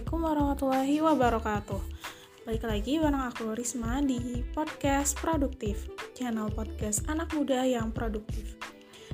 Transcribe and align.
Assalamualaikum 0.00 0.32
warahmatullahi 0.32 0.96
wabarakatuh. 1.04 1.80
Balik 2.48 2.64
lagi 2.64 2.96
bareng 2.96 3.20
aku 3.20 3.52
Risma 3.52 4.00
di 4.00 4.40
podcast 4.56 5.12
produktif 5.20 5.92
Channel 6.16 6.48
podcast 6.56 7.04
anak 7.12 7.28
muda 7.36 7.68
yang 7.68 7.92
produktif. 7.92 8.56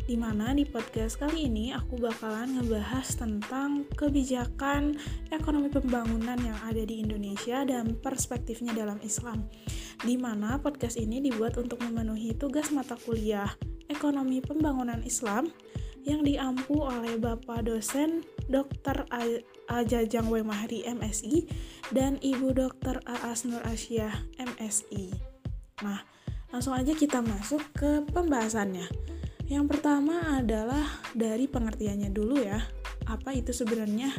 Di 0.07 0.15
mana 0.15 0.55
di 0.55 0.63
podcast 0.63 1.19
kali 1.19 1.51
ini 1.51 1.75
aku 1.75 1.99
bakalan 1.99 2.63
ngebahas 2.63 3.19
tentang 3.19 3.91
kebijakan 3.99 4.95
ekonomi 5.35 5.75
pembangunan 5.75 6.39
yang 6.39 6.55
ada 6.63 6.87
di 6.87 7.03
Indonesia 7.03 7.67
dan 7.67 7.99
perspektifnya 7.99 8.71
dalam 8.71 9.03
Islam. 9.03 9.43
Di 10.07 10.15
mana 10.15 10.63
podcast 10.63 11.03
ini 11.03 11.19
dibuat 11.19 11.59
untuk 11.59 11.83
memenuhi 11.83 12.39
tugas 12.39 12.71
mata 12.71 12.95
kuliah 12.95 13.51
ekonomi 13.91 14.39
pembangunan 14.39 15.03
Islam 15.03 15.51
yang 16.07 16.23
diampu 16.23 16.79
oleh 16.79 17.19
Bapak 17.19 17.67
dosen 17.67 18.23
Dr. 18.47 19.11
Ajajang 19.67 20.31
W. 20.31 20.47
Mahri 20.47 20.87
MSI 20.87 21.51
dan 21.91 22.23
Ibu 22.23 22.55
Dr. 22.55 23.03
Aas 23.03 23.43
Nur 23.43 23.59
Asyah 23.67 24.15
MSI. 24.39 25.11
Nah, 25.83 26.07
langsung 26.55 26.79
aja 26.79 26.95
kita 26.95 27.19
masuk 27.19 27.61
ke 27.75 28.07
pembahasannya. 28.15 28.87
Yang 29.51 29.67
pertama 29.67 30.39
adalah 30.39 30.87
dari 31.11 31.51
pengertiannya 31.51 32.15
dulu 32.15 32.39
ya. 32.39 32.63
Apa 33.11 33.35
itu 33.35 33.51
sebenarnya 33.51 34.15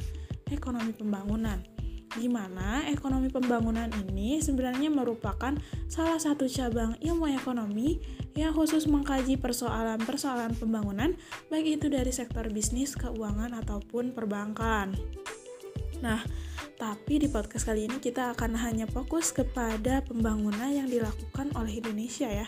ekonomi 0.51 0.91
pembangunan? 0.91 1.76
Di 2.17 2.25
mana 2.27 2.83
ekonomi 2.89 3.29
pembangunan 3.29 3.87
ini 4.09 4.41
sebenarnya 4.41 4.89
merupakan 4.89 5.53
salah 5.85 6.17
satu 6.17 6.49
cabang 6.49 6.97
ilmu 6.97 7.29
ekonomi 7.31 8.01
yang 8.33 8.53
khusus 8.57 8.89
mengkaji 8.89 9.37
persoalan-persoalan 9.37 10.57
pembangunan, 10.57 11.13
baik 11.53 11.81
itu 11.81 11.87
dari 11.89 12.09
sektor 12.09 12.49
bisnis, 12.49 12.97
keuangan, 12.97 13.53
ataupun 13.61 14.13
perbankan. 14.13 14.93
Nah, 16.01 16.21
tapi 16.77 17.17
di 17.17 17.25
podcast 17.29 17.65
kali 17.65 17.89
ini 17.89 17.97
kita 17.97 18.37
akan 18.37 18.53
hanya 18.61 18.85
fokus 18.85 19.33
kepada 19.33 20.05
pembangunan 20.05 20.69
yang 20.69 20.85
dilakukan 20.85 21.49
oleh 21.57 21.81
Indonesia 21.81 22.29
ya. 22.29 22.45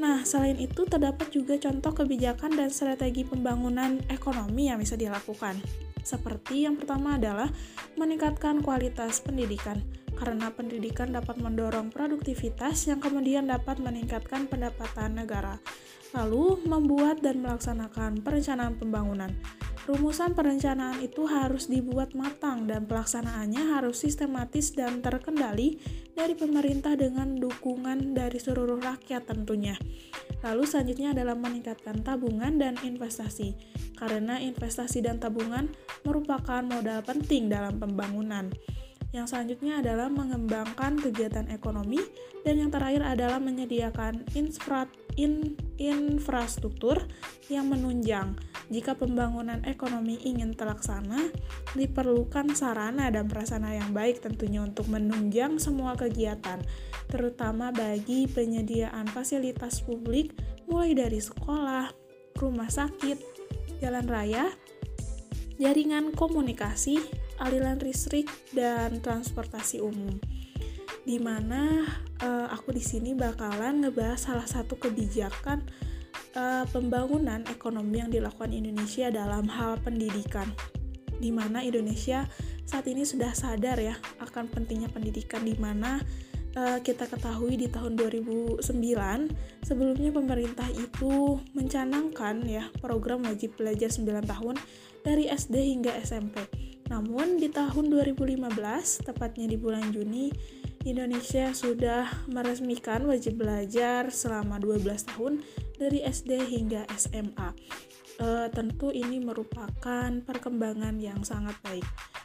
Nah, 0.00 0.24
selain 0.24 0.56
itu 0.56 0.88
terdapat 0.88 1.28
juga 1.28 1.60
contoh 1.60 1.92
kebijakan 1.92 2.56
dan 2.56 2.72
strategi 2.72 3.28
pembangunan 3.28 4.00
ekonomi 4.08 4.72
yang 4.72 4.80
bisa 4.80 4.96
dilakukan. 4.96 5.60
Seperti 6.02 6.66
yang 6.66 6.78
pertama 6.78 7.16
adalah 7.16 7.50
meningkatkan 7.94 8.60
kualitas 8.60 9.22
pendidikan, 9.22 9.78
karena 10.18 10.50
pendidikan 10.50 11.14
dapat 11.14 11.38
mendorong 11.38 11.90
produktivitas 11.94 12.90
yang 12.90 12.98
kemudian 12.98 13.46
dapat 13.46 13.78
meningkatkan 13.78 14.50
pendapatan 14.50 15.18
negara. 15.18 15.62
Lalu, 16.12 16.60
membuat 16.68 17.24
dan 17.24 17.40
melaksanakan 17.40 18.20
perencanaan 18.20 18.76
pembangunan. 18.76 19.32
Rumusan 19.82 20.38
perencanaan 20.38 21.02
itu 21.02 21.26
harus 21.26 21.66
dibuat 21.66 22.14
matang 22.14 22.70
dan 22.70 22.86
pelaksanaannya 22.86 23.74
harus 23.74 23.98
sistematis 23.98 24.70
dan 24.78 25.02
terkendali 25.02 25.82
dari 26.14 26.38
pemerintah 26.38 26.94
dengan 26.94 27.34
dukungan 27.34 28.14
dari 28.14 28.38
seluruh 28.38 28.78
rakyat 28.78 29.26
tentunya. 29.26 29.74
Lalu 30.42 30.62
selanjutnya 30.66 31.14
adalah 31.14 31.38
meningkatkan 31.38 32.02
tabungan 32.02 32.58
dan 32.58 32.74
investasi, 32.82 33.54
karena 33.94 34.42
investasi 34.42 34.98
dan 35.02 35.22
tabungan 35.22 35.70
merupakan 36.02 36.62
modal 36.66 37.02
penting 37.06 37.46
dalam 37.46 37.78
pembangunan. 37.78 38.50
Yang 39.12 39.36
selanjutnya 39.36 39.84
adalah 39.84 40.08
mengembangkan 40.08 40.96
kegiatan 40.96 41.46
ekonomi 41.52 42.00
dan 42.42 42.58
yang 42.58 42.70
terakhir 42.72 43.04
adalah 43.04 43.38
menyediakan 43.38 44.24
infra, 44.32 44.88
in, 45.20 45.54
infrastruktur 45.76 46.96
yang 47.52 47.68
menunjang. 47.68 48.32
Jika 48.72 48.96
pembangunan 48.96 49.60
ekonomi 49.68 50.16
ingin 50.24 50.56
terlaksana, 50.56 51.28
diperlukan 51.76 52.56
sarana 52.56 53.12
dan 53.12 53.28
prasarana 53.28 53.76
yang 53.76 53.92
baik 53.92 54.24
tentunya 54.24 54.64
untuk 54.64 54.88
menunjang 54.88 55.60
semua 55.60 55.92
kegiatan, 55.92 56.56
terutama 57.12 57.68
bagi 57.68 58.24
penyediaan 58.24 59.12
fasilitas 59.12 59.84
publik 59.84 60.32
mulai 60.64 60.96
dari 60.96 61.20
sekolah, 61.20 61.92
rumah 62.40 62.72
sakit, 62.72 63.20
jalan 63.84 64.08
raya, 64.08 64.48
jaringan 65.60 66.16
komunikasi, 66.16 66.96
aliran 67.44 67.76
listrik 67.76 68.24
dan 68.56 69.04
transportasi 69.04 69.84
umum. 69.84 70.16
Di 71.04 71.20
mana 71.20 71.84
uh, 72.24 72.48
aku 72.48 72.72
di 72.72 72.80
sini 72.80 73.12
bakalan 73.12 73.84
ngebahas 73.84 74.32
salah 74.32 74.48
satu 74.48 74.80
kebijakan 74.80 75.60
uh, 76.36 76.64
pembangunan 76.70 77.44
ekonomi 77.48 78.00
yang 78.00 78.10
dilakukan 78.10 78.52
Indonesia 78.52 79.08
dalam 79.08 79.48
hal 79.48 79.80
pendidikan. 79.80 80.48
Di 81.22 81.30
mana 81.30 81.62
Indonesia 81.62 82.26
saat 82.66 82.88
ini 82.90 83.06
sudah 83.06 83.30
sadar 83.36 83.78
ya 83.78 83.94
akan 84.18 84.50
pentingnya 84.50 84.90
pendidikan 84.90 85.46
di 85.46 85.54
mana 85.58 86.02
uh, 86.58 86.78
kita 86.82 87.06
ketahui 87.06 87.54
di 87.54 87.70
tahun 87.70 87.94
2009 87.94 88.62
sebelumnya 89.62 90.10
pemerintah 90.10 90.66
itu 90.72 91.38
mencanangkan 91.54 92.42
ya 92.48 92.66
program 92.82 93.22
wajib 93.22 93.54
belajar 93.54 93.90
9 93.92 94.24
tahun 94.24 94.56
dari 95.06 95.30
SD 95.30 95.54
hingga 95.78 95.94
SMP 96.02 96.42
namun 96.92 97.40
di 97.40 97.48
tahun 97.48 97.88
2015, 97.88 99.08
tepatnya 99.08 99.48
di 99.48 99.56
bulan 99.56 99.96
Juni, 99.96 100.28
Indonesia 100.84 101.48
sudah 101.56 102.04
meresmikan 102.28 103.08
wajib 103.08 103.40
belajar 103.40 104.12
selama 104.12 104.60
12 104.60 105.08
tahun 105.08 105.40
dari 105.82 105.98
SD 106.06 106.38
hingga 106.46 106.86
SMA. 106.94 107.50
E, 108.22 108.26
tentu 108.54 108.94
ini 108.94 109.18
merupakan 109.18 110.10
perkembangan 110.22 111.02
yang 111.02 111.26
sangat 111.26 111.58
baik. 111.66 111.82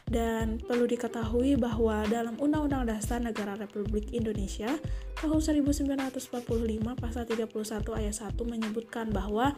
Dan 0.08 0.62
perlu 0.62 0.88
diketahui 0.88 1.60
bahwa 1.60 2.06
dalam 2.08 2.38
Undang-Undang 2.40 2.88
Dasar 2.88 3.20
Negara 3.20 3.58
Republik 3.58 4.14
Indonesia 4.14 4.72
tahun 5.20 5.40
1945 5.68 6.48
pasal 6.96 7.22
31 7.28 7.98
ayat 7.98 8.14
1 8.16 8.32
menyebutkan 8.48 9.12
bahwa 9.12 9.52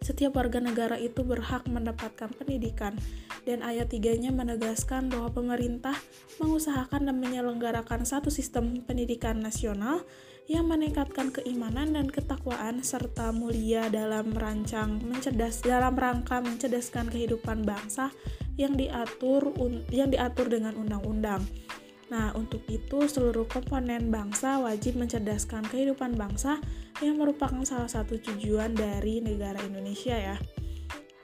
setiap 0.00 0.38
warga 0.38 0.58
negara 0.58 0.96
itu 0.96 1.20
berhak 1.22 1.68
mendapatkan 1.68 2.32
pendidikan 2.34 2.96
dan 3.44 3.60
ayat 3.60 3.92
3-nya 3.92 4.32
menegaskan 4.32 5.12
bahwa 5.12 5.28
pemerintah 5.30 5.94
mengusahakan 6.40 7.08
dan 7.08 7.16
menyelenggarakan 7.20 8.08
satu 8.08 8.32
sistem 8.32 8.80
pendidikan 8.84 9.38
nasional 9.38 10.02
yang 10.50 10.66
meningkatkan 10.66 11.30
keimanan 11.30 11.94
dan 11.94 12.10
ketakwaan 12.10 12.82
serta 12.82 13.30
mulia 13.30 13.86
dalam 13.86 14.34
merancang 14.34 14.98
mencerdas 15.06 15.62
dalam 15.62 15.94
rangka 15.94 16.42
mencerdaskan 16.42 17.06
kehidupan 17.06 17.62
bangsa 17.62 18.10
yang 18.58 18.74
diatur 18.74 19.54
yang 19.94 20.10
diatur 20.10 20.50
dengan 20.50 20.74
undang-undang. 20.74 21.38
Nah, 22.10 22.34
untuk 22.34 22.66
itu 22.66 23.06
seluruh 23.06 23.46
komponen 23.46 24.10
bangsa 24.10 24.58
wajib 24.58 24.98
mencerdaskan 24.98 25.62
kehidupan 25.70 26.18
bangsa 26.18 26.58
yang 26.98 27.22
merupakan 27.22 27.62
salah 27.62 27.86
satu 27.86 28.18
tujuan 28.18 28.74
dari 28.74 29.22
negara 29.22 29.62
Indonesia 29.62 30.18
ya. 30.18 30.36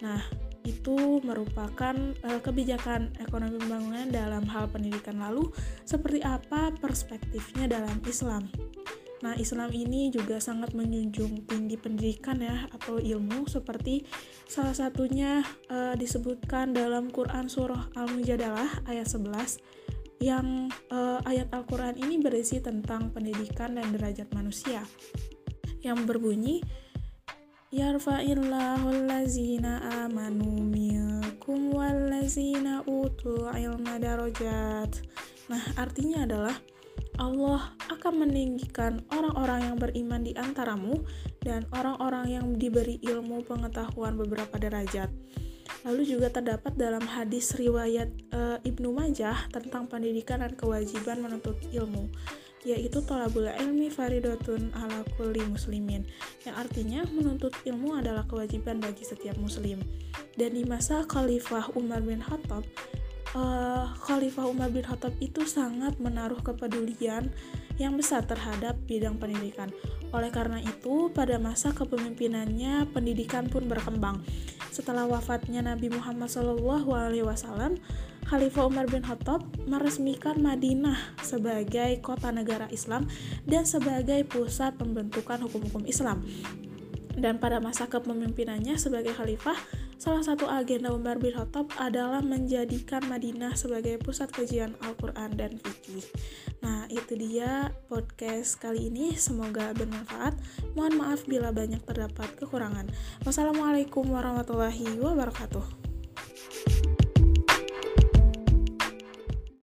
Nah, 0.07 0.23
itu 0.63 1.19
merupakan 1.27 1.99
uh, 2.23 2.39
kebijakan 2.39 3.11
ekonomi 3.19 3.59
pembangunan 3.59 4.07
dalam 4.07 4.47
hal 4.47 4.71
pendidikan 4.71 5.19
lalu 5.19 5.51
seperti 5.83 6.23
apa 6.23 6.71
perspektifnya 6.79 7.67
dalam 7.67 7.99
Islam. 8.07 8.47
Nah, 9.25 9.33
Islam 9.41 9.73
ini 9.73 10.13
juga 10.13 10.37
sangat 10.37 10.77
menjunjung 10.77 11.49
tinggi 11.49 11.81
pendidikan 11.81 12.37
ya 12.45 12.69
atau 12.69 13.01
ilmu 13.01 13.49
seperti 13.49 14.05
salah 14.45 14.77
satunya 14.77 15.41
uh, 15.73 15.97
disebutkan 15.97 16.77
dalam 16.77 17.09
Quran 17.09 17.49
surah 17.49 17.97
Al-Mujadalah 17.97 18.85
ayat 18.85 19.09
11 19.09 19.57
yang 20.21 20.69
uh, 20.93 21.21
ayat 21.25 21.49
Al-Qur'an 21.53 21.97
ini 21.97 22.21
berisi 22.21 22.61
tentang 22.61 23.13
pendidikan 23.13 23.77
dan 23.77 23.93
derajat 23.93 24.33
manusia 24.33 24.85
yang 25.85 26.09
berbunyi 26.09 26.65
yarfa'illahu 27.69 28.87
allazina 28.89 29.85
amanu 30.05 30.65
minkum 30.65 31.73
wallazina 31.77 32.81
utul 32.89 33.53
ilma 33.53 34.01
darajat. 34.01 34.91
Nah 35.53 35.63
artinya 35.77 36.25
adalah 36.25 36.57
Allah 37.17 37.73
akan 37.89 38.29
meninggikan 38.29 39.01
orang-orang 39.13 39.73
yang 39.73 39.77
beriman 39.81 40.23
di 40.25 40.33
antaramu 40.37 41.01
dan 41.41 41.65
orang-orang 41.73 42.33
yang 42.33 42.47
diberi 42.57 43.01
ilmu 43.01 43.45
pengetahuan 43.49 44.17
beberapa 44.21 44.57
derajat. 44.61 45.09
Lalu 45.87 46.03
juga 46.03 46.29
terdapat 46.35 46.75
dalam 46.75 47.03
hadis 47.07 47.55
riwayat 47.55 48.11
e, 48.35 48.41
Ibnu 48.67 48.91
Majah 48.91 49.49
tentang 49.55 49.87
pendidikan 49.87 50.43
dan 50.43 50.59
kewajiban 50.59 51.23
menuntut 51.23 51.57
ilmu 51.71 52.11
yaitu 52.67 52.99
tolabul 53.07 53.47
ilmi 53.47 53.87
faridotun 53.87 54.75
ala 54.75 55.07
kulli 55.15 55.39
muslimin 55.47 56.03
yang 56.43 56.59
artinya 56.59 57.07
menuntut 57.15 57.55
ilmu 57.63 57.95
adalah 57.95 58.27
kewajiban 58.27 58.83
bagi 58.83 59.07
setiap 59.07 59.39
muslim 59.39 59.79
dan 60.35 60.51
di 60.51 60.67
masa 60.67 61.07
Khalifah 61.07 61.79
Umar 61.79 62.03
bin 62.03 62.19
Khattab 62.19 62.67
uh, 63.37 63.85
Khalifah 64.09 64.49
Umar 64.49 64.73
bin 64.73 64.83
Khattab 64.83 65.13
itu 65.21 65.45
sangat 65.45 66.01
menaruh 66.01 66.41
kepedulian 66.41 67.29
yang 67.77 67.93
besar 67.95 68.25
terhadap 68.25 68.81
bidang 68.89 69.21
pendidikan. 69.21 69.69
Oleh 70.17 70.33
karena 70.33 70.65
itu, 70.65 71.13
pada 71.13 71.37
masa 71.37 71.77
kepemimpinannya, 71.77 72.89
pendidikan 72.97 73.53
pun 73.53 73.69
berkembang. 73.69 74.25
setelah 74.77 75.09
wafatnya 75.09 75.65
Nabi 75.65 75.89
Muhammad 75.89 76.29
SAW, 76.29 77.81
Khalifah 78.29 78.69
Umar 78.69 78.85
bin 78.93 79.01
Khattab 79.01 79.41
meresmikan 79.65 80.37
Madinah 80.37 81.17
sebagai 81.25 81.97
kota 82.05 82.29
negara 82.29 82.69
Islam 82.69 83.09
dan 83.49 83.65
sebagai 83.65 84.21
pusat 84.29 84.77
pembentukan 84.77 85.41
hukum-hukum 85.49 85.89
Islam. 85.89 86.21
Dan 87.17 87.41
pada 87.41 87.57
masa 87.57 87.89
kepemimpinannya 87.89 88.77
sebagai 88.77 89.17
khalifah, 89.17 89.57
salah 89.97 90.23
satu 90.23 90.45
agenda 90.49 90.93
Umar 90.93 91.17
bin 91.17 91.33
Khattab 91.33 91.73
adalah 91.81 92.21
menjadikan 92.21 93.05
Madinah 93.09 93.57
sebagai 93.57 93.97
pusat 94.01 94.29
kajian 94.33 94.77
Al-Quran 94.85 95.37
dan 95.37 95.57
fikih. 95.57 96.05
Nah, 96.61 96.85
itu 96.93 97.17
dia 97.17 97.73
podcast 97.89 98.61
kali 98.61 98.93
ini. 98.93 99.17
Semoga 99.17 99.73
bermanfaat. 99.73 100.37
Mohon 100.75 100.95
maaf 101.01 101.25
bila 101.25 101.55
banyak 101.55 101.81
terdapat 101.85 102.29
kekurangan. 102.37 102.91
Wassalamualaikum 103.25 104.05
warahmatullahi 104.09 104.99
wabarakatuh. 105.01 105.86